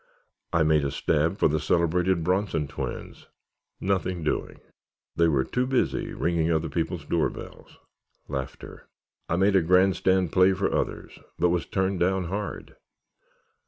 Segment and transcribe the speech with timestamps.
[0.51, 4.59] I made a stab for the celebrated Bronson twins—nothing doing.
[5.15, 7.77] They were too busy ringing other people's doorbells.
[8.31, 12.77] I made a grandstand play for others, but was turned down hard.